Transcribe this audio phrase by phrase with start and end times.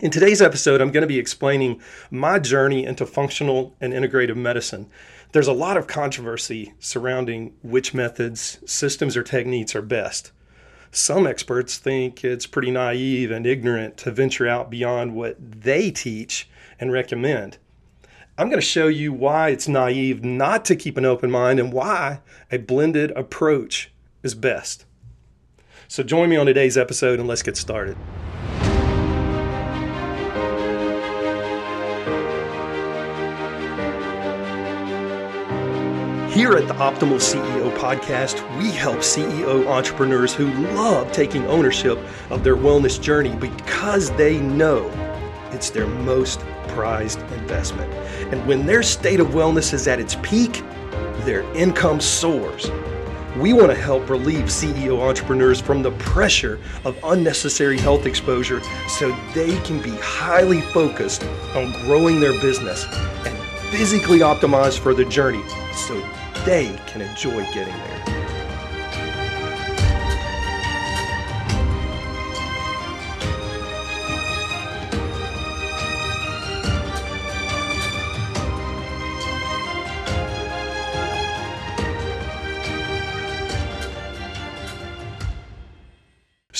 [0.00, 1.78] In today's episode, I'm going to be explaining
[2.10, 4.88] my journey into functional and integrative medicine.
[5.32, 10.32] There's a lot of controversy surrounding which methods, systems, or techniques are best.
[10.90, 16.48] Some experts think it's pretty naive and ignorant to venture out beyond what they teach
[16.78, 17.58] and recommend.
[18.38, 21.74] I'm going to show you why it's naive not to keep an open mind and
[21.74, 23.92] why a blended approach
[24.22, 24.86] is best.
[25.88, 27.98] So, join me on today's episode and let's get started.
[36.30, 41.98] Here at the Optimal CEO podcast, we help CEO entrepreneurs who love taking ownership
[42.30, 44.88] of their wellness journey because they know
[45.50, 47.92] it's their most prized investment.
[48.32, 50.62] And when their state of wellness is at its peak,
[51.24, 52.70] their income soars.
[53.36, 59.10] We want to help relieve CEO entrepreneurs from the pressure of unnecessary health exposure so
[59.34, 61.24] they can be highly focused
[61.56, 62.86] on growing their business
[63.26, 63.36] and
[63.70, 65.42] physically optimized for the journey
[65.74, 66.00] so
[66.44, 68.20] they can enjoy getting there.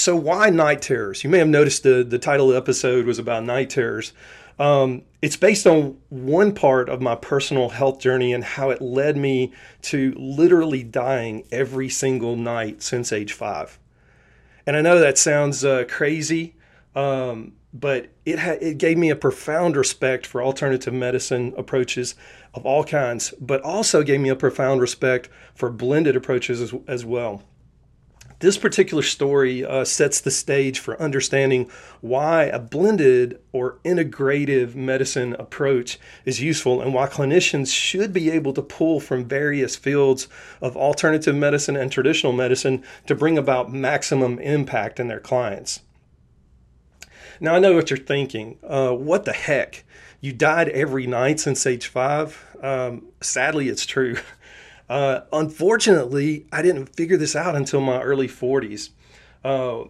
[0.01, 1.23] So, why night terrors?
[1.25, 4.15] You may have noticed the, the title of the episode was about night terrors.
[4.61, 9.17] Um, it's based on one part of my personal health journey and how it led
[9.17, 13.79] me to literally dying every single night since age five.
[14.67, 16.57] And I know that sounds uh, crazy,
[16.95, 22.15] um, but it ha- it gave me a profound respect for alternative medicine approaches
[22.53, 27.03] of all kinds, but also gave me a profound respect for blended approaches as, as
[27.03, 27.43] well.
[28.41, 35.35] This particular story uh, sets the stage for understanding why a blended or integrative medicine
[35.39, 40.27] approach is useful and why clinicians should be able to pull from various fields
[40.63, 45.81] of alternative medicine and traditional medicine to bring about maximum impact in their clients.
[47.41, 48.59] Now, I know what you're thinking.
[48.67, 49.85] Uh, what the heck?
[50.23, 52.43] You died every night since age five?
[52.63, 54.17] Um, sadly, it's true.
[54.91, 58.91] Uh, unfortunately, I didn't figure this out until my early 40s.
[59.45, 59.85] Uh,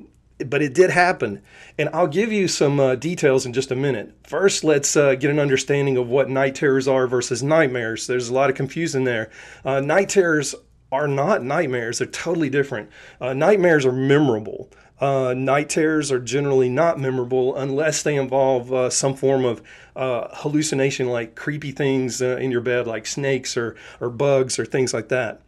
[0.47, 1.43] but it did happen.
[1.79, 4.15] And I'll give you some uh, details in just a minute.
[4.25, 8.07] First, let's uh, get an understanding of what night terrors are versus nightmares.
[8.07, 9.31] There's a lot of confusion there.
[9.65, 10.55] Uh, night terrors
[10.93, 12.91] are not nightmares, they're totally different.
[13.21, 14.69] Uh, nightmares are memorable.
[15.01, 19.63] Uh, night terrors are generally not memorable unless they involve uh, some form of
[19.97, 24.67] uh, hallucination, like creepy things uh, in your bed, like snakes or, or bugs or
[24.67, 25.41] things like that.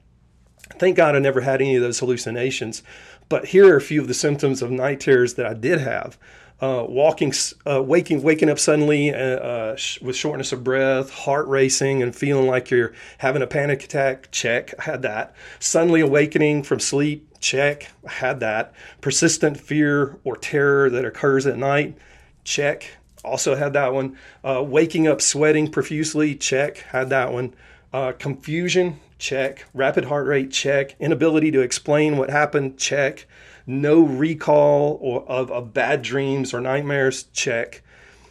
[0.78, 2.82] Thank God I never had any of those hallucinations.
[3.28, 6.18] But here are a few of the symptoms of night terrors that I did have.
[6.62, 7.32] Uh, walking,
[7.66, 12.14] uh, waking, waking up suddenly uh, uh, sh- with shortness of breath, heart racing, and
[12.14, 14.30] feeling like you're having a panic attack.
[14.30, 15.34] Check, I had that.
[15.58, 17.28] Suddenly awakening from sleep.
[17.40, 18.72] Check, I had that.
[19.00, 21.98] Persistent fear or terror that occurs at night.
[22.44, 22.88] Check,
[23.24, 24.16] also had that one.
[24.44, 26.36] Uh, waking up sweating profusely.
[26.36, 27.54] Check, had that one.
[27.92, 29.00] Uh, confusion.
[29.18, 29.66] Check.
[29.74, 30.52] Rapid heart rate.
[30.52, 30.96] Check.
[31.00, 32.78] Inability to explain what happened.
[32.78, 33.26] Check
[33.66, 37.82] no recall or of, of bad dreams or nightmares, check.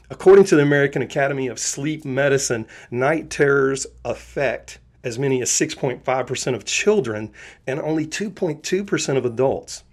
[0.09, 6.55] According to the American Academy of Sleep Medicine, night terrors affect as many as 6.5%
[6.55, 7.31] of children
[7.65, 9.83] and only 2.2% of adults.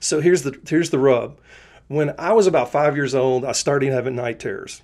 [0.00, 1.38] So here's the here's the rub.
[1.88, 4.80] When I was about five years old, I started having night terrors.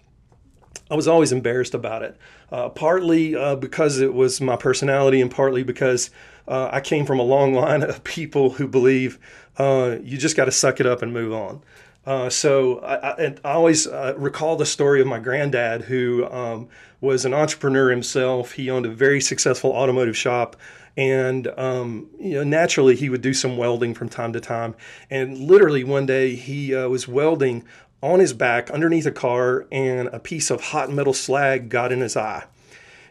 [0.91, 2.17] I was always embarrassed about it,
[2.53, 6.11] uh, partly uh, because it was my personality, and partly because
[6.49, 9.19] uh, I came from a long line of people who believe
[9.59, 11.62] uh, you just got to suck it up and move on.
[12.05, 16.69] Uh, so I, I, I always uh, recall the story of my granddad, who um,
[17.01, 18.53] was an entrepreneur himself.
[18.53, 20.57] He owned a very successful automotive shop,
[20.97, 24.77] and um, you know naturally he would do some welding from time to time.
[25.11, 27.65] And literally one day he was welding
[28.03, 32.01] on his back underneath a car, and a piece of hot metal slag got in
[32.01, 32.45] his eye.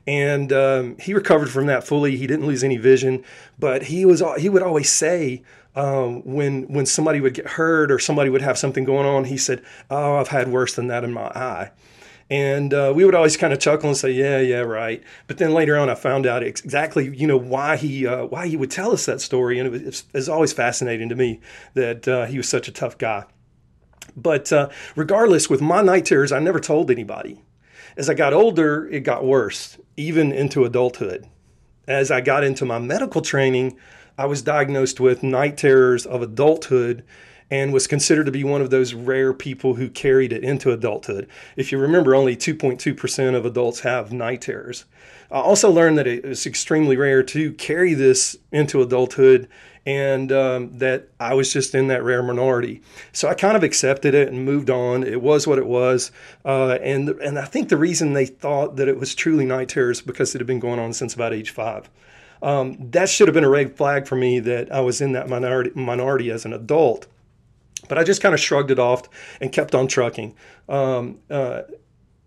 [0.08, 2.16] And um, he recovered from that fully.
[2.16, 3.24] He didn't lose any vision,
[3.58, 5.42] but he was he would always say
[5.76, 9.38] um, when when somebody would get hurt or somebody would have something going on, he
[9.38, 11.72] said, "Oh, I've had worse than that in my eye."
[12.28, 15.54] And uh, we would always kind of chuckle and say, "Yeah, yeah, right." But then
[15.54, 18.92] later on, I found out exactly, you know, why he uh, why he would tell
[18.92, 21.42] us that story, and it was, it was always fascinating to me
[21.74, 23.26] that uh, he was such a tough guy.
[24.16, 27.42] But uh, regardless, with my night terrors, I never told anybody.
[27.98, 31.28] As I got older, it got worse, even into adulthood.
[31.88, 33.78] As I got into my medical training,
[34.18, 37.04] I was diagnosed with night terrors of adulthood,
[37.52, 41.28] and was considered to be one of those rare people who carried it into adulthood.
[41.56, 44.86] If you remember, only 2.2% of adults have night terrors.
[45.32, 49.48] I also learned that it was extremely rare to carry this into adulthood
[49.86, 52.82] and um, that I was just in that rare minority.
[53.12, 55.04] So I kind of accepted it and moved on.
[55.04, 56.12] It was what it was,
[56.44, 60.02] uh, and and I think the reason they thought that it was truly night terrors
[60.02, 61.90] because it had been going on since about age five.
[62.42, 65.30] Um, that should have been a red flag for me that I was in that
[65.30, 67.08] minority minority as an adult.
[67.88, 69.04] But I just kind of shrugged it off
[69.40, 70.36] and kept on trucking.
[70.68, 71.64] Um, uh,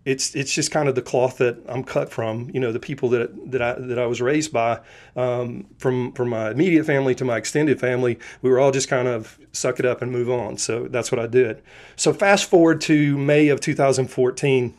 [0.05, 2.49] it's it's just kind of the cloth that I'm cut from.
[2.53, 4.79] You know, the people that that I that I was raised by,
[5.15, 9.07] um, from from my immediate family to my extended family, we were all just kind
[9.07, 10.57] of suck it up and move on.
[10.57, 11.61] So that's what I did.
[11.95, 14.73] So fast forward to May of 2014.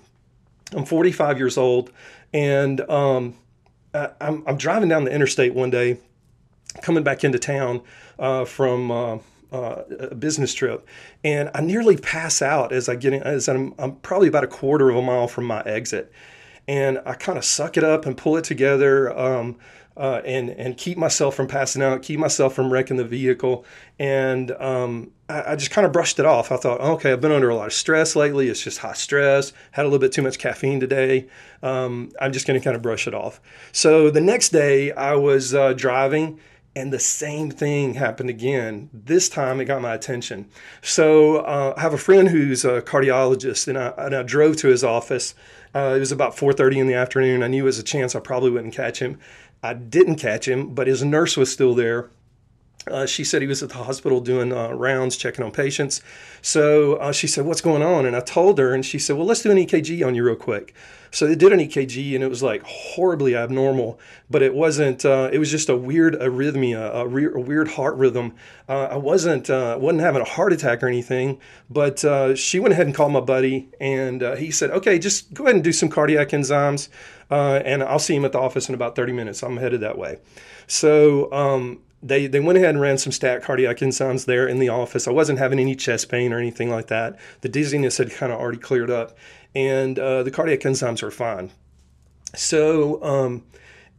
[0.72, 1.90] I'm 45 years old,
[2.32, 3.34] and um,
[3.92, 5.98] I, I'm I'm driving down the interstate one day,
[6.80, 7.82] coming back into town
[8.18, 8.90] uh, from.
[8.90, 9.18] Uh,
[9.52, 10.86] uh, a business trip,
[11.24, 14.48] and I nearly pass out as I get in, as I'm, I'm probably about a
[14.48, 16.12] quarter of a mile from my exit,
[16.68, 19.16] and I kind of suck it up and pull it together.
[19.18, 19.56] Um,
[19.96, 23.66] uh, and and keep myself from passing out, keep myself from wrecking the vehicle,
[23.98, 26.50] and um, I, I, just kind of brushed it off.
[26.52, 28.48] I thought, okay, I've been under a lot of stress lately.
[28.48, 29.52] It's just high stress.
[29.72, 31.28] Had a little bit too much caffeine today.
[31.62, 33.40] Um, I'm just going to kind of brush it off.
[33.72, 36.40] So the next day, I was uh, driving
[36.76, 38.90] and the same thing happened again.
[38.92, 40.48] This time it got my attention.
[40.82, 44.68] So uh, I have a friend who's a cardiologist, and I, and I drove to
[44.68, 45.34] his office.
[45.74, 47.42] Uh, it was about 4:30 in the afternoon.
[47.42, 49.18] I knew there was a chance I probably wouldn't catch him.
[49.62, 52.10] I didn't catch him, but his nurse was still there.
[52.86, 56.00] Uh, she said he was at the hospital doing uh, rounds, checking on patients.
[56.40, 58.06] So uh, she said, What's going on?
[58.06, 60.36] And I told her, and she said, Well, let's do an EKG on you real
[60.36, 60.74] quick.
[61.10, 63.98] So they did an EKG, and it was like horribly abnormal,
[64.30, 67.96] but it wasn't, uh, it was just a weird arrhythmia, a, re- a weird heart
[67.96, 68.32] rhythm.
[68.68, 71.98] Uh, I wasn't, uh, wasn't having a heart attack or anything, but
[72.38, 75.64] she went ahead and called my buddy, and he said, Okay, just go ahead and
[75.64, 76.88] do some cardiac enzymes,
[77.28, 79.42] and I'll see him at the office in about 30 minutes.
[79.42, 80.18] I'm headed that way.
[80.68, 84.68] So, um, they they went ahead and ran some stat cardiac enzymes there in the
[84.68, 85.06] office.
[85.06, 87.18] I wasn't having any chest pain or anything like that.
[87.42, 89.16] The dizziness had kind of already cleared up,
[89.54, 91.50] and uh, the cardiac enzymes were fine.
[92.34, 93.42] So um,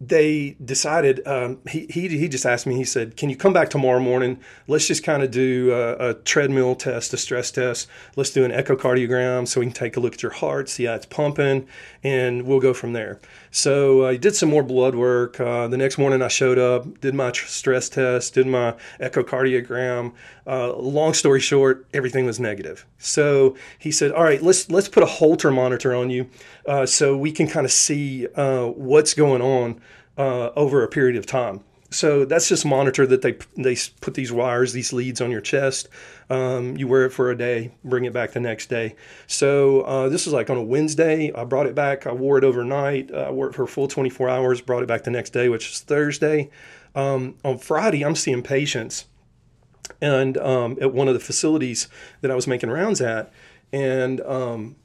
[0.04, 3.70] they decided um, he, he he just asked me he said can you come back
[3.70, 8.32] tomorrow morning let's just kind of do a, a, treadmill test a stress test let's
[8.32, 11.06] do an echocardiogram so we can take a look at your heart see how it's
[11.06, 11.68] pumping
[12.04, 13.22] and we'll go from there
[13.52, 15.40] so I uh, did some more blood work.
[15.40, 20.14] Uh, the next morning I showed up did my tr- stress test did my echocardiogram.
[20.48, 22.86] Uh, long story short everything was negative.
[22.98, 26.30] So he said all right let's let's put a holter monitor on you
[26.86, 29.82] so we can kind of see what's going on
[30.18, 31.64] over a period of time.
[31.92, 35.90] So that's just monitor that they they put these wires, these leads on your chest.
[36.30, 38.96] Um, you wear it for a day, bring it back the next day.
[39.28, 41.34] So uh, this is like on a Wednesday.
[41.34, 42.08] I brought it back.
[42.08, 43.14] I wore it overnight.
[43.14, 44.62] I wore it for a full 24 hours.
[44.62, 46.50] Brought it back the next day, which is Thursday.
[46.96, 49.06] Um, on Friday, I'm seeing patients,
[50.02, 51.90] and um, at one of the facilities
[52.22, 53.32] that I was making rounds at,
[53.74, 54.78] and um,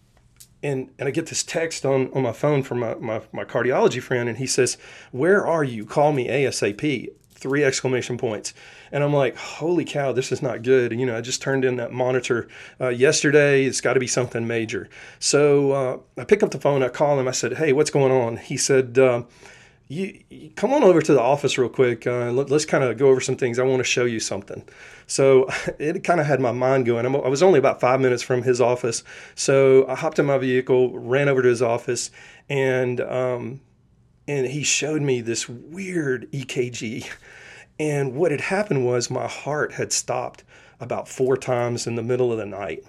[0.63, 4.03] and, and I get this text on, on my phone from my, my, my cardiology
[4.03, 4.77] friend, and he says,
[5.13, 5.85] Where are you?
[5.85, 7.09] Call me ASAP.
[7.33, 8.55] Three exclamation points.
[8.91, 10.91] And I'm like, Holy cow, this is not good.
[10.91, 12.49] And, you know, I just turned in that monitor
[12.81, 13.65] uh, yesterday.
[13.65, 14.89] It's got to be something major.
[15.19, 18.13] So uh, I pick up the phone, I call him, I said, Hey, what's going
[18.13, 18.39] on?
[18.39, 19.25] He said, uh,
[19.89, 22.07] you, you, come on over to the office real quick.
[22.07, 23.59] Uh, let, us kind of go over some things.
[23.59, 24.65] I want to show you something.
[25.07, 27.07] So it kind of had my mind going.
[27.07, 30.39] I'm, i was only about five minutes from his office, so I hopped in my
[30.39, 32.11] vehicle, ran over to his office,
[32.49, 33.61] and um,
[34.27, 37.09] and he showed me this weird EKG.
[37.79, 40.43] And what had happened was my heart had stopped
[40.81, 42.85] about four times in the middle of the night,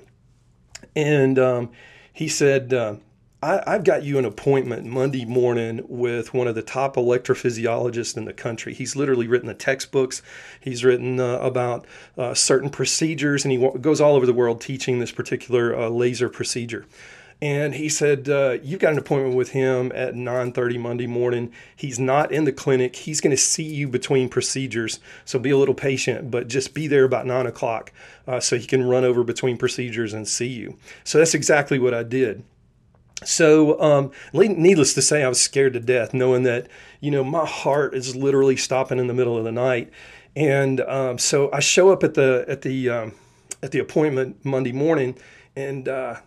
[0.95, 1.69] and um,
[2.11, 2.73] he said.
[2.73, 2.95] Uh,
[3.41, 8.25] I, have got you an appointment Monday morning with one of the top electrophysiologists in
[8.25, 8.73] the country.
[8.73, 10.23] He's literally written the textbooks.
[10.59, 11.85] He's written uh, about
[12.17, 15.87] uh, certain procedures, and he w- goes all over the world teaching this particular uh,
[15.89, 16.87] laser procedure.
[17.39, 21.51] And he said, uh, "You've got an appointment with him at 9:30 Monday morning.
[21.75, 22.95] He's not in the clinic.
[22.95, 24.99] He's going to see you between procedures.
[25.25, 27.91] So be a little patient, but just be there about nine o'clock,
[28.27, 31.93] uh, so he can run over between procedures and see you." So that's exactly what
[31.93, 32.43] I did.
[33.23, 36.67] So, um, needless to say, I was scared to death, knowing that
[36.99, 39.91] you know my heart is literally stopping in the middle of the night,
[40.35, 43.13] and um, so I show up at the at the um,
[43.63, 45.17] at the appointment Monday morning,
[45.55, 46.17] and uh,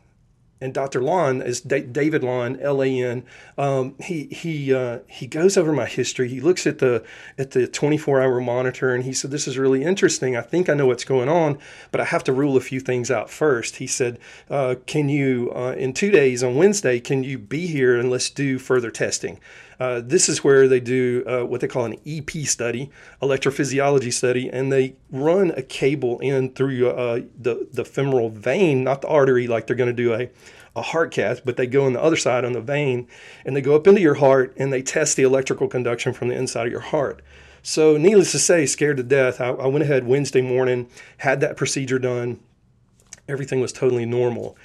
[0.61, 1.03] and Dr.
[1.03, 3.25] Lan is D- David Lan, L-A-N.
[3.57, 6.29] Um, he he uh, he goes over my history.
[6.29, 7.03] He looks at the
[7.39, 10.37] at the 24-hour monitor, and he said, "This is really interesting.
[10.37, 11.59] I think I know what's going on,
[11.91, 13.77] but I have to rule a few things out first.
[13.77, 14.19] He said,
[14.51, 17.01] uh, "Can you uh, in two days on Wednesday?
[17.01, 19.41] Can you be here and let's do further testing?"
[19.81, 22.91] Uh, this is where they do uh, what they call an EP study,
[23.23, 29.01] electrophysiology study, and they run a cable in through uh, the the femoral vein, not
[29.01, 30.29] the artery, like they're going to do a
[30.77, 33.09] a heart cath, but they go on the other side on the vein,
[33.45, 36.37] and they go up into your heart and they test the electrical conduction from the
[36.37, 37.23] inside of your heart.
[37.63, 41.57] So, needless to say, scared to death, I, I went ahead Wednesday morning, had that
[41.57, 42.41] procedure done.
[43.29, 44.57] Everything was totally normal.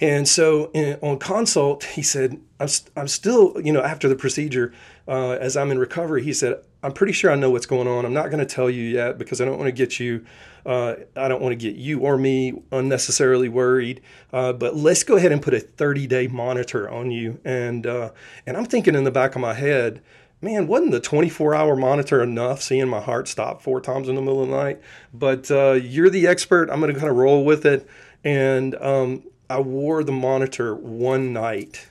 [0.00, 4.16] And so in, on consult, he said, I'm, st- I'm still, you know, after the
[4.16, 4.72] procedure,
[5.08, 8.04] uh, as I'm in recovery, he said, I'm pretty sure I know what's going on.
[8.04, 10.26] I'm not going to tell you yet because I don't want to get you,
[10.66, 14.02] uh, I don't want to get you or me unnecessarily worried.
[14.32, 17.40] Uh, but let's go ahead and put a 30 day monitor on you.
[17.44, 18.10] And, uh,
[18.46, 20.02] and I'm thinking in the back of my head,
[20.42, 24.20] man, wasn't the 24 hour monitor enough seeing my heart stop four times in the
[24.20, 24.82] middle of the night?
[25.14, 26.68] But uh, you're the expert.
[26.70, 27.88] I'm going to kind of roll with it.
[28.22, 31.88] And, um, I wore the monitor one night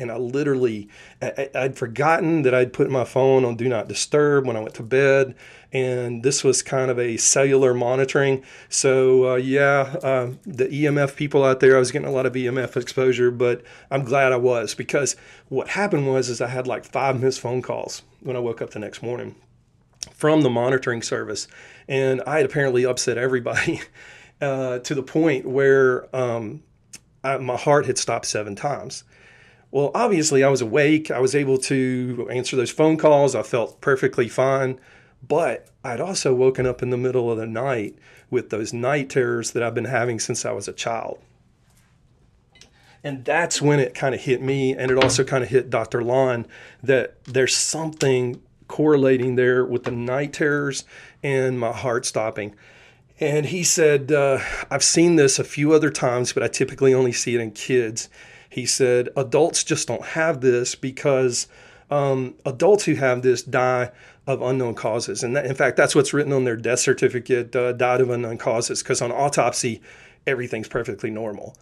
[0.00, 0.88] and I literally,
[1.22, 4.74] I, would forgotten that I'd put my phone on do not disturb when I went
[4.74, 5.34] to bed.
[5.72, 8.44] And this was kind of a cellular monitoring.
[8.68, 12.32] So, uh, yeah, uh, the EMF people out there, I was getting a lot of
[12.32, 15.16] EMF exposure, but I'm glad I was because
[15.48, 18.70] what happened was is I had like five missed phone calls when I woke up
[18.70, 19.36] the next morning
[20.12, 21.46] from the monitoring service.
[21.88, 23.80] And I had apparently upset everybody
[24.40, 26.62] uh, to the point where, um,
[27.24, 29.02] I, my heart had stopped seven times.
[29.70, 31.10] Well, obviously, I was awake.
[31.10, 33.34] I was able to answer those phone calls.
[33.34, 34.78] I felt perfectly fine.
[35.26, 37.98] But I'd also woken up in the middle of the night
[38.30, 41.18] with those night terrors that I've been having since I was a child.
[43.02, 46.02] And that's when it kind of hit me, and it also kind of hit Dr.
[46.02, 46.46] Lan
[46.82, 50.84] that there's something correlating there with the night terrors
[51.22, 52.54] and my heart stopping.
[53.20, 54.40] And he said, uh,
[54.70, 58.08] I've seen this a few other times, but I typically only see it in kids.
[58.50, 61.46] He said, adults just don't have this because
[61.90, 63.92] um, adults who have this die
[64.26, 65.22] of unknown causes.
[65.22, 68.38] And that, in fact, that's what's written on their death certificate uh, died of unknown
[68.38, 69.80] causes, because on autopsy,
[70.26, 71.56] everything's perfectly normal.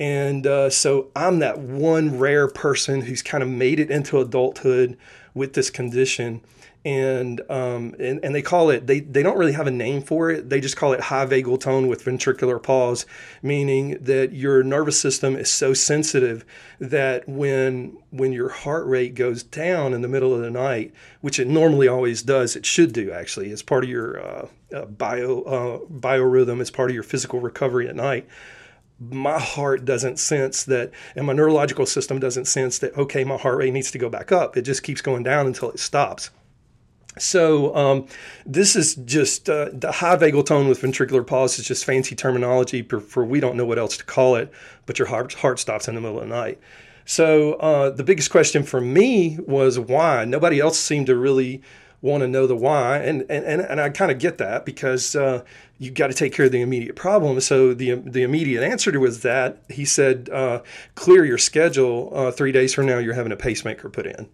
[0.00, 4.96] And uh, so I'm that one rare person who's kind of made it into adulthood
[5.34, 6.40] with this condition.
[6.84, 10.30] And um, and, and they call it they, they don't really have a name for
[10.30, 10.48] it.
[10.48, 13.04] They just call it high vagal tone with ventricular pause
[13.42, 16.44] meaning that your nervous system is so sensitive
[16.78, 21.40] that when when your heart rate goes down in the middle of the night which
[21.40, 25.42] it normally always does it should do actually it's part of your uh, uh, bio
[25.42, 28.26] uh, biorhythm it's part of your physical recovery at night
[29.00, 33.58] my heart doesn't sense that, and my neurological system doesn't sense that, okay, my heart
[33.58, 34.56] rate needs to go back up.
[34.56, 36.30] It just keeps going down until it stops.
[37.16, 38.06] So um,
[38.46, 42.82] this is just uh, the high vagal tone with ventricular pause is just fancy terminology
[42.82, 44.52] for, for, we don't know what else to call it,
[44.86, 46.58] but your heart, heart stops in the middle of the night.
[47.04, 50.24] So uh, the biggest question for me was why.
[50.26, 51.62] Nobody else seemed to really
[52.00, 55.16] want to know the why, and and and, and I kind of get that because
[55.16, 55.44] uh,
[55.78, 57.40] you got to take care of the immediate problem.
[57.40, 60.62] So the the immediate answer to was that he said, uh,
[60.94, 62.10] clear your schedule.
[62.14, 64.28] Uh, three days from now, you're having a pacemaker put in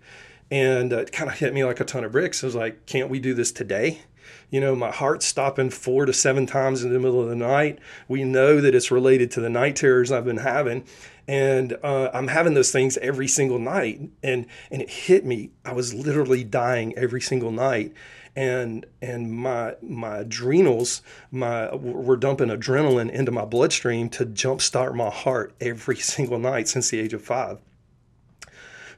[0.50, 2.42] and uh, it kind of hit me like a ton of bricks.
[2.42, 4.02] I was like, can't we do this today?
[4.50, 7.78] You know, my heart's stopping four to seven times in the middle of the night.
[8.08, 10.84] We know that it's related to the night terrors I've been having.
[11.26, 14.00] And uh, I'm having those things every single night.
[14.22, 15.50] And, and it hit me.
[15.64, 17.92] I was literally dying every single night.
[18.36, 25.10] And, and my, my adrenals, my, were dumping adrenaline into my bloodstream to jumpstart my
[25.10, 27.58] heart every single night since the age of five.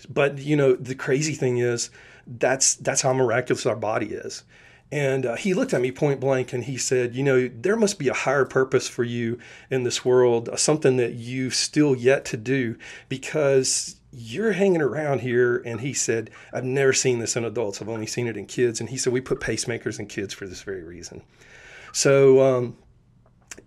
[0.09, 1.91] But you know, the crazy thing is
[2.27, 4.45] that's that's how miraculous our body is.
[4.93, 7.99] And uh, he looked at me point blank and he said, You know, there must
[7.99, 9.39] be a higher purpose for you
[9.71, 12.77] in this world, uh, something that you've still yet to do
[13.09, 15.59] because you're hanging around here.
[15.67, 18.81] And he said, I've never seen this in adults, I've only seen it in kids.
[18.81, 21.23] And he said, We put pacemakers in kids for this very reason.
[21.93, 22.77] So, um,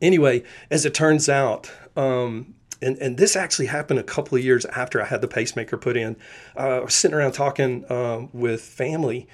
[0.02, 4.66] anyway, as it turns out, um, and, and this actually happened a couple of years
[4.66, 6.16] after I had the pacemaker put in.
[6.56, 9.28] Uh, I was sitting around talking um, with family,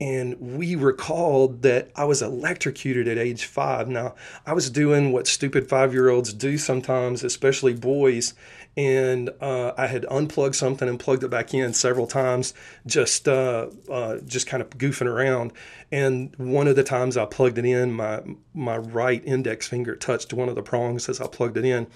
[0.00, 3.88] and we recalled that I was electrocuted at age five.
[3.88, 8.34] Now, I was doing what stupid five year olds do sometimes, especially boys,
[8.76, 12.52] and uh, I had unplugged something and plugged it back in several times,
[12.86, 15.52] just uh, uh, just kind of goofing around.
[15.90, 18.22] And one of the times I plugged it in, my
[18.52, 21.86] my right index finger touched one of the prongs as I plugged it in.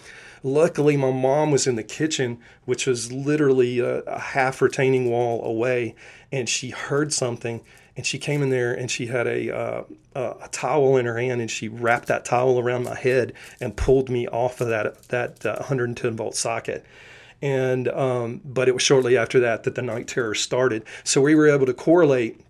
[0.43, 5.45] Luckily, my mom was in the kitchen, which was literally a, a half retaining wall
[5.45, 5.95] away,
[6.33, 7.61] and she heard something.
[7.97, 11.41] And she came in there and she had a, uh, a towel in her hand
[11.41, 15.45] and she wrapped that towel around my head and pulled me off of that that
[15.45, 16.85] uh, 110 volt socket
[17.43, 20.85] and um, but it was shortly after that that the night terror started.
[21.05, 22.41] So we were able to correlate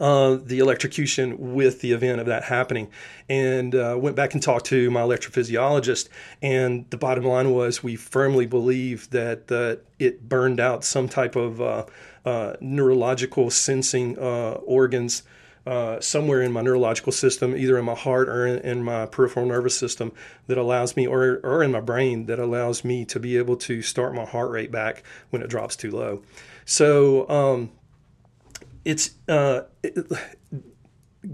[0.00, 2.88] uh, the electrocution with the event of that happening,
[3.28, 6.08] and uh, went back and talked to my electrophysiologist.
[6.40, 11.36] And the bottom line was, we firmly believe that that it burned out some type
[11.36, 11.84] of uh,
[12.24, 15.22] uh neurological sensing uh, organs
[15.66, 19.46] uh, somewhere in my neurological system, either in my heart or in, in, my peripheral
[19.46, 20.12] nervous system,
[20.48, 23.80] that allows me, or, or in my brain, that allows me to be able to
[23.80, 26.22] start my heart rate back when it drops too low.
[26.64, 27.70] So um,
[28.84, 30.06] it's uh, it,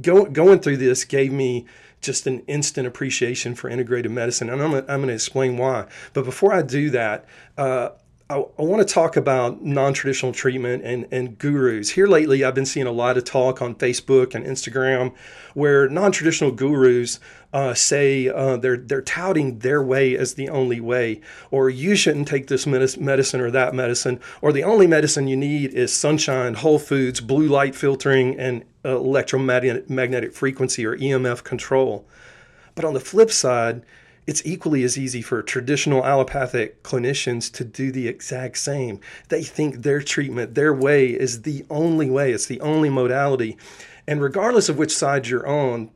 [0.00, 1.66] go, going through this gave me
[2.00, 5.86] just an instant appreciation for integrated medicine, and I'm, I'm going to explain why.
[6.12, 7.24] But before I do that,
[7.56, 7.90] uh,
[8.30, 11.90] I, I want to talk about non traditional treatment and, and gurus.
[11.90, 15.14] Here lately, I've been seeing a lot of talk on Facebook and Instagram
[15.54, 17.20] where non traditional gurus
[17.54, 22.28] uh, say uh, they're, they're touting their way as the only way, or you shouldn't
[22.28, 26.78] take this medicine or that medicine, or the only medicine you need is sunshine, whole
[26.78, 32.06] foods, blue light filtering, and electromagnetic frequency or EMF control.
[32.74, 33.82] But on the flip side,
[34.28, 39.00] it's equally as easy for traditional allopathic clinicians to do the exact same.
[39.30, 43.56] They think their treatment, their way is the only way, it's the only modality.
[44.06, 45.90] And regardless of which side you're on,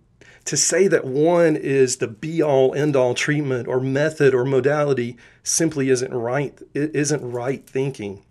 [0.47, 5.19] to say that one is the be all end all treatment or method or modality
[5.43, 6.59] simply isn't right.
[6.73, 8.25] It isn't right thinking.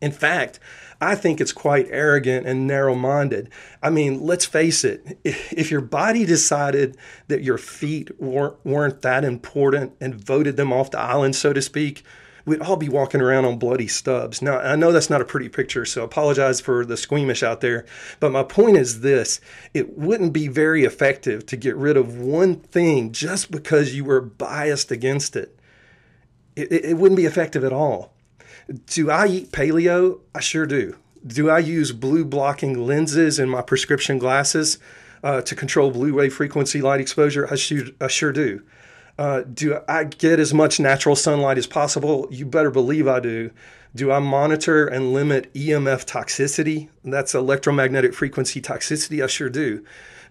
[0.00, 0.60] In fact,
[1.00, 3.50] I think it's quite arrogant and narrow minded.
[3.82, 6.96] I mean, let's face it, if your body decided
[7.28, 12.02] that your feet weren't, that important and voted them off the island, so to speak,
[12.44, 14.42] we'd all be walking around on bloody stubs.
[14.42, 17.84] Now, I know that's not a pretty picture, so apologize for the squeamish out there.
[18.18, 19.40] But my point is this
[19.74, 24.20] it wouldn't be very effective to get rid of one thing just because you were
[24.20, 25.56] biased against it.
[26.56, 28.14] It, it, it wouldn't be effective at all.
[28.86, 30.20] Do I eat paleo?
[30.34, 30.96] I sure do.
[31.26, 34.78] Do I use blue blocking lenses in my prescription glasses
[35.22, 37.48] uh, to control blue wave frequency light exposure?
[37.50, 38.62] I sure, I sure do.
[39.18, 42.28] Uh, do I get as much natural sunlight as possible?
[42.30, 43.50] You better believe I do.
[43.94, 46.88] Do I monitor and limit EMF toxicity?
[47.04, 49.24] That's electromagnetic frequency toxicity.
[49.24, 49.84] I sure do.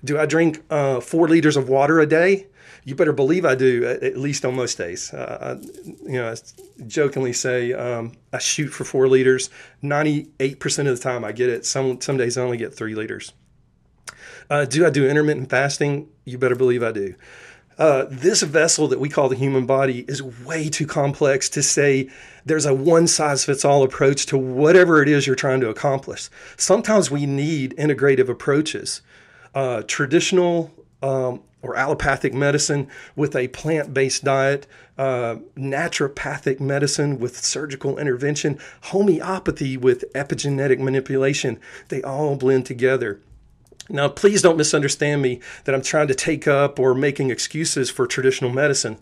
[0.04, 2.48] Do I drink uh, four liters of water a day?
[2.88, 5.14] You better believe I do, at, least on most days.
[5.14, 6.36] Uh, I, you know, I
[6.88, 9.50] jokingly say um, I shoot for four liters.
[9.84, 11.66] 98% of the time I get it.
[11.66, 13.34] Some, some days I only get three liters.
[14.50, 16.08] Uh, do I do intermittent fasting?
[16.24, 17.16] You better believe I do.
[17.78, 22.10] Uh, this vessel that we call the human body is way too complex to say
[22.46, 26.30] there's a one size fits all approach to whatever it is you're trying to accomplish.
[26.56, 29.02] Sometimes we need integrative approaches.
[29.54, 30.72] Uh, traditional
[31.02, 38.60] um, or allopathic medicine with a plant based diet, uh, naturopathic medicine with surgical intervention,
[38.82, 41.60] homeopathy with epigenetic manipulation.
[41.90, 43.20] They all blend together.
[43.90, 48.06] Now, please don't misunderstand me that I'm trying to take up or making excuses for
[48.06, 48.98] traditional medicine.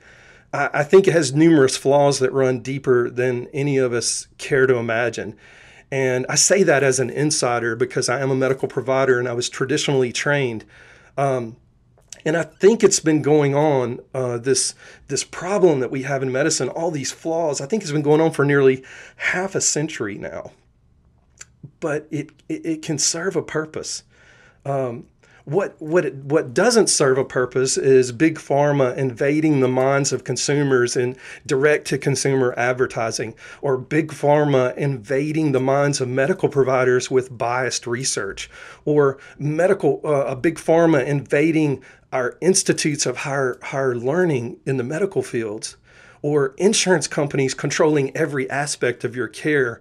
[0.54, 4.68] I, I think it has numerous flaws that run deeper than any of us care
[4.68, 5.36] to imagine.
[5.92, 9.34] And I say that as an insider because I am a medical provider and I
[9.34, 10.66] was traditionally trained.
[11.18, 11.58] Um,
[12.26, 14.74] and I think it's been going on uh, this
[15.08, 17.62] this problem that we have in medicine, all these flaws.
[17.62, 18.84] I think has been going on for nearly
[19.18, 20.52] half a century now.
[21.80, 24.04] But it it, it can serve a purpose.
[24.66, 25.06] Um,
[25.46, 30.24] what what it, what doesn't serve a purpose is big pharma invading the minds of
[30.24, 37.12] consumers in direct to consumer advertising or big pharma invading the minds of medical providers
[37.12, 38.50] with biased research
[38.86, 41.82] or medical uh, a big pharma invading
[42.12, 45.78] our institutes of higher higher learning in the medical fields
[46.24, 49.80] or insurance companies controlling every aspect of your care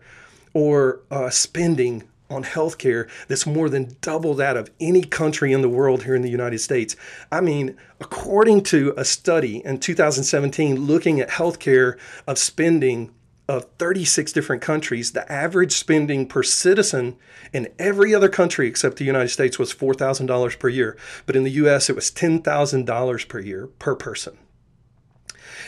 [0.52, 5.68] or uh, spending on healthcare that's more than double that of any country in the
[5.68, 6.96] world here in the United States.
[7.30, 13.10] I mean, according to a study in 2017 looking at healthcare of spending
[13.46, 17.16] of 36 different countries, the average spending per citizen
[17.52, 20.96] in every other country except the United States was $4,000 per year.
[21.26, 24.38] But in the US, it was $10,000 per year per person.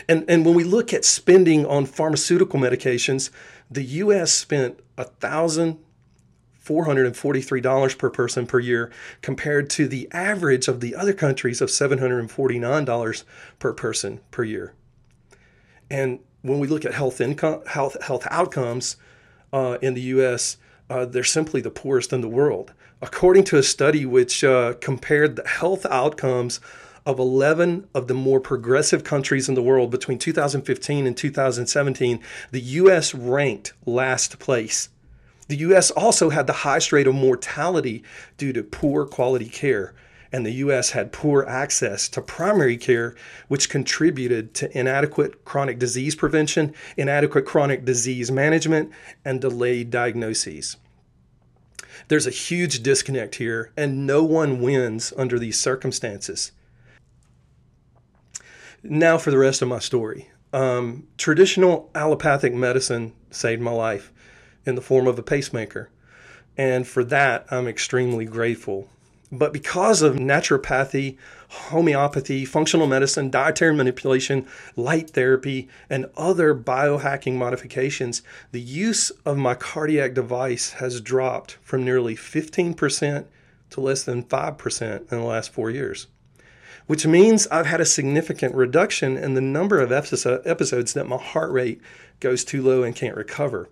[0.09, 3.29] And, and when we look at spending on pharmaceutical medications,
[3.69, 5.77] the US spent $1,000
[6.67, 13.23] $443 per person per year compared to the average of the other countries of $749
[13.59, 14.73] per person per year.
[15.89, 18.97] And when we look at health income, health health outcomes
[19.53, 20.57] uh, in the U.S.,
[20.89, 22.73] uh, they're simply the poorest in the world.
[23.01, 26.59] According to a study which uh, compared the health outcomes
[27.05, 32.19] of 11 of the more progressive countries in the world between 2015 and 2017,
[32.51, 33.13] the U.S.
[33.13, 34.89] ranked last place.
[35.47, 35.91] The U.S.
[35.91, 38.03] also had the highest rate of mortality
[38.37, 39.93] due to poor quality care
[40.31, 40.91] and the U.S.
[40.91, 43.15] had poor access to primary care,
[43.47, 48.91] which contributed to inadequate chronic disease prevention, inadequate chronic disease management,
[49.23, 50.77] and delayed diagnoses.
[52.07, 56.51] There's a huge disconnect here, and no one wins under these circumstances.
[58.83, 60.29] Now, for the rest of my story.
[60.53, 64.13] Um, traditional allopathic medicine saved my life
[64.67, 65.89] in the form of a pacemaker.
[66.57, 68.89] And for that, I'm extremely grateful.
[69.31, 71.17] But because of naturopathy,
[71.49, 79.53] homeopathy, functional medicine, dietary manipulation, light therapy, and other biohacking modifications, the use of my
[79.53, 83.25] cardiac device has dropped from nearly 15%
[83.69, 86.07] to less than 5% in the last four years.
[86.85, 91.51] Which means I've had a significant reduction in the number of episodes that my heart
[91.51, 91.81] rate
[92.21, 93.67] goes too low and can't recover.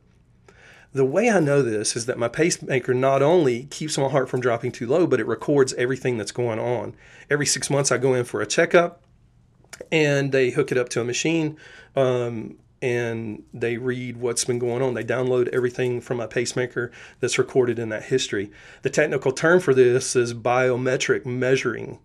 [0.96, 4.40] The way I know this is that my pacemaker not only keeps my heart from
[4.40, 6.96] dropping too low, but it records everything that's going on.
[7.30, 9.04] Every six months, I go in for a checkup
[9.92, 11.58] and they hook it up to a machine
[11.98, 14.94] um, and they read what's been going on.
[14.94, 18.50] They download everything from my pacemaker that's recorded in that history.
[18.84, 22.00] The technical term for this is biometric measuring.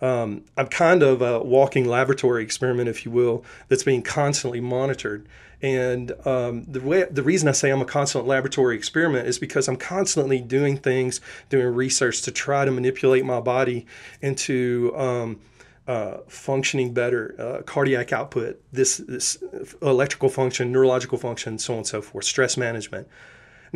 [0.00, 5.28] Um, I'm kind of a walking laboratory experiment, if you will, that's being constantly monitored.
[5.62, 9.68] And um, the way, the reason I say I'm a constant laboratory experiment is because
[9.68, 13.86] I'm constantly doing things, doing research to try to manipulate my body
[14.20, 15.40] into um,
[15.86, 19.42] uh, functioning better, uh, cardiac output, this this
[19.80, 23.08] electrical function, neurological function, so on and so forth, stress management.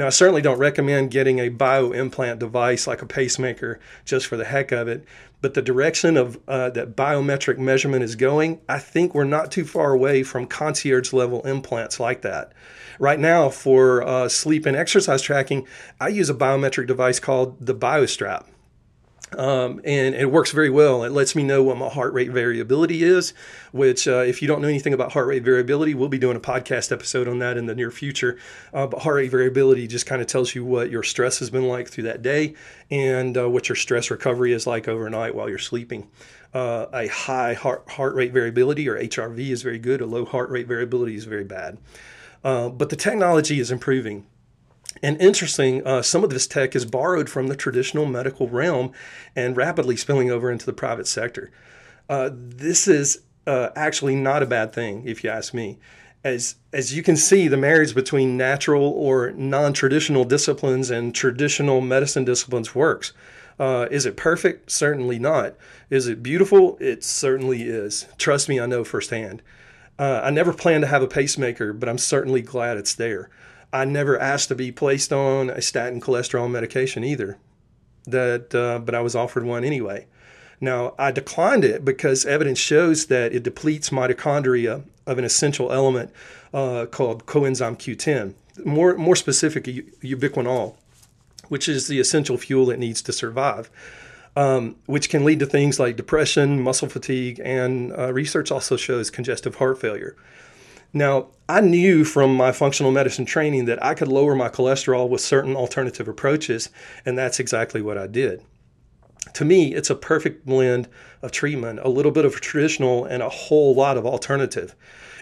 [0.00, 4.38] Now, I certainly don't recommend getting a bio implant device like a pacemaker just for
[4.38, 5.04] the heck of it,
[5.42, 9.66] but the direction of uh, that biometric measurement is going, I think we're not too
[9.66, 12.54] far away from concierge level implants like that.
[12.98, 15.68] Right now, for uh, sleep and exercise tracking,
[16.00, 18.46] I use a biometric device called the BioStrap.
[19.36, 21.04] Um, and it works very well.
[21.04, 23.32] It lets me know what my heart rate variability is,
[23.70, 26.40] which, uh, if you don't know anything about heart rate variability, we'll be doing a
[26.40, 28.36] podcast episode on that in the near future.
[28.74, 31.68] Uh, but heart rate variability just kind of tells you what your stress has been
[31.68, 32.54] like through that day
[32.90, 36.08] and uh, what your stress recovery is like overnight while you're sleeping.
[36.52, 40.50] Uh, a high heart, heart rate variability or HRV is very good, a low heart
[40.50, 41.78] rate variability is very bad.
[42.42, 44.26] Uh, but the technology is improving.
[45.02, 48.92] And interesting, uh, some of this tech is borrowed from the traditional medical realm
[49.34, 51.50] and rapidly spilling over into the private sector.
[52.08, 55.78] Uh, this is uh, actually not a bad thing, if you ask me.
[56.22, 61.80] As, as you can see, the marriage between natural or non traditional disciplines and traditional
[61.80, 63.14] medicine disciplines works.
[63.58, 64.70] Uh, is it perfect?
[64.70, 65.54] Certainly not.
[65.88, 66.76] Is it beautiful?
[66.80, 68.06] It certainly is.
[68.18, 69.42] Trust me, I know firsthand.
[69.98, 73.30] Uh, I never planned to have a pacemaker, but I'm certainly glad it's there.
[73.72, 77.38] I never asked to be placed on a statin cholesterol medication either.
[78.06, 80.06] That, uh, but I was offered one anyway.
[80.60, 86.12] Now I declined it because evidence shows that it depletes mitochondria of an essential element
[86.52, 88.34] uh, called coenzyme Q10.
[88.64, 90.74] More more specific, ubiquinol,
[91.48, 93.70] which is the essential fuel it needs to survive.
[94.36, 99.10] Um, which can lead to things like depression, muscle fatigue, and uh, research also shows
[99.10, 100.14] congestive heart failure.
[100.92, 105.20] Now, I knew from my functional medicine training that I could lower my cholesterol with
[105.20, 106.68] certain alternative approaches,
[107.04, 108.42] and that's exactly what I did.
[109.34, 110.88] To me, it's a perfect blend
[111.22, 114.74] of treatment, a little bit of traditional and a whole lot of alternative.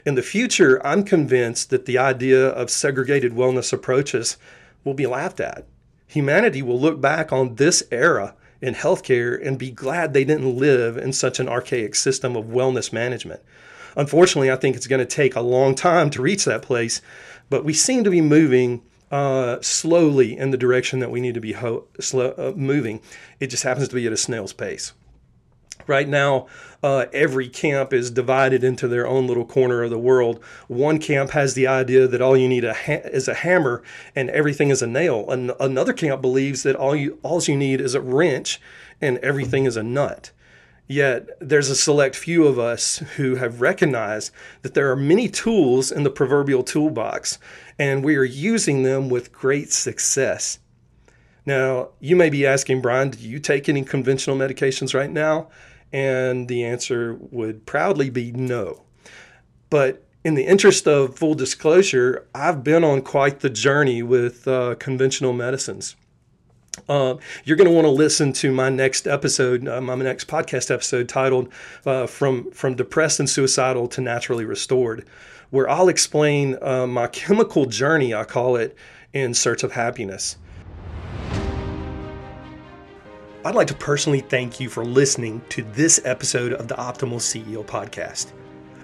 [0.07, 4.39] In the future, I'm convinced that the idea of segregated wellness approaches
[4.85, 5.67] will be laughed at.
[6.07, 10.97] Humanity will look back on this era in healthcare and be glad they didn't live
[10.97, 13.41] in such an archaic system of wellness management.
[13.99, 17.03] Unfortunately, I think it's going to take a long time to reach that place,
[17.51, 18.81] but we seem to be moving
[19.11, 23.01] uh, slowly in the direction that we need to be ho- slow, uh, moving.
[23.41, 24.93] It just happens to be at a snail's pace.
[25.89, 26.47] Right now,
[26.83, 30.45] uh, every camp is divided into their own little corner of the world.
[30.69, 33.83] One camp has the idea that all you need a ha- is a hammer
[34.15, 35.29] and everything is a nail.
[35.29, 38.61] And another camp believes that all you all you need is a wrench
[39.01, 40.31] and everything is a nut.
[40.91, 45.93] Yet there's a select few of us who have recognized that there are many tools
[45.93, 47.39] in the proverbial toolbox,
[47.79, 50.59] and we are using them with great success.
[51.45, 55.51] Now, you may be asking, Brian, do you take any conventional medications right now?
[55.93, 58.85] And the answer would proudly be no.
[59.71, 64.75] But In the interest of full disclosure, I've been on quite the journey with uh,
[64.75, 65.97] conventional medicines.
[66.89, 70.71] Uh, you're going to want to listen to my next episode, uh, my next podcast
[70.71, 71.53] episode titled
[71.85, 75.05] uh, "From From Depressed and Suicidal to Naturally Restored,"
[75.51, 78.77] where I'll explain uh, my chemical journey, I call it,
[79.13, 80.37] in search of happiness.
[83.45, 87.65] I'd like to personally thank you for listening to this episode of the Optimal CEO
[87.65, 88.33] podcast.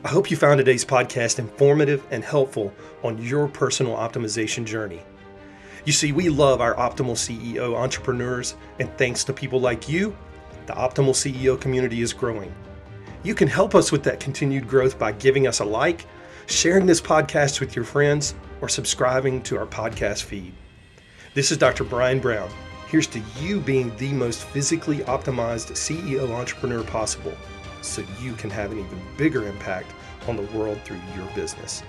[0.05, 5.03] I hope you found today's podcast informative and helpful on your personal optimization journey.
[5.85, 10.17] You see, we love our Optimal CEO entrepreneurs, and thanks to people like you,
[10.67, 12.55] the Optimal CEO community is growing.
[13.23, 16.07] You can help us with that continued growth by giving us a like,
[16.47, 20.55] sharing this podcast with your friends, or subscribing to our podcast feed.
[21.35, 21.85] This is Dr.
[21.85, 22.51] Brian Brown
[22.95, 27.35] Here's to you being the most physically optimized CEO entrepreneur possible
[27.83, 29.91] so you can have an even bigger impact
[30.29, 31.83] on the world through your business.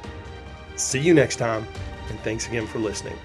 [0.78, 1.68] See you next time,
[2.10, 3.18] and thanks again for listening.